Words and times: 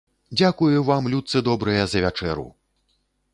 Дзякую 0.37 0.79
вам, 0.87 1.09
людцы 1.15 1.43
добрыя, 1.49 1.83
за 1.93 2.03
вячэру! 2.07 2.47